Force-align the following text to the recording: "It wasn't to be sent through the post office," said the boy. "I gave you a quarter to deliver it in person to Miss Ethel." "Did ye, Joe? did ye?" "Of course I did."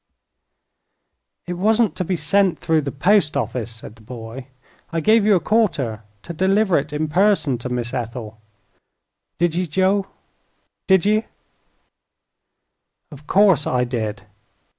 "It 1.45 1.53
wasn't 1.53 1.95
to 1.97 2.03
be 2.03 2.15
sent 2.15 2.57
through 2.57 2.81
the 2.81 2.91
post 2.91 3.37
office," 3.37 3.69
said 3.69 3.97
the 3.97 4.01
boy. 4.01 4.47
"I 4.91 4.99
gave 4.99 5.25
you 5.27 5.35
a 5.35 5.39
quarter 5.39 6.01
to 6.23 6.33
deliver 6.33 6.75
it 6.79 6.91
in 6.91 7.07
person 7.07 7.59
to 7.59 7.69
Miss 7.69 7.93
Ethel." 7.93 8.41
"Did 9.37 9.53
ye, 9.53 9.67
Joe? 9.67 10.07
did 10.87 11.05
ye?" 11.05 11.25
"Of 13.11 13.27
course 13.27 13.67
I 13.67 13.83
did." 13.83 14.23